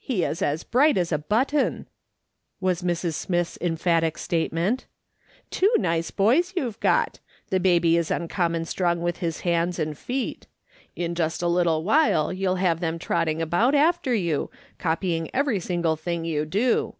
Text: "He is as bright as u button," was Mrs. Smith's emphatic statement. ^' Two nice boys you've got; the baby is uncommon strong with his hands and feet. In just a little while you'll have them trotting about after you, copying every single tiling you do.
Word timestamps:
"He 0.00 0.24
is 0.24 0.42
as 0.42 0.64
bright 0.64 0.96
as 0.98 1.12
u 1.12 1.18
button," 1.18 1.86
was 2.60 2.82
Mrs. 2.82 3.14
Smith's 3.14 3.56
emphatic 3.60 4.18
statement. 4.18 4.86
^' 5.48 5.50
Two 5.50 5.70
nice 5.76 6.10
boys 6.10 6.52
you've 6.56 6.80
got; 6.80 7.20
the 7.50 7.60
baby 7.60 7.96
is 7.96 8.10
uncommon 8.10 8.64
strong 8.64 9.00
with 9.00 9.18
his 9.18 9.42
hands 9.42 9.78
and 9.78 9.96
feet. 9.96 10.48
In 10.96 11.14
just 11.14 11.40
a 11.40 11.46
little 11.46 11.84
while 11.84 12.32
you'll 12.32 12.56
have 12.56 12.80
them 12.80 12.98
trotting 12.98 13.40
about 13.40 13.76
after 13.76 14.12
you, 14.12 14.50
copying 14.80 15.30
every 15.32 15.60
single 15.60 15.96
tiling 15.96 16.24
you 16.26 16.44
do. 16.46 16.96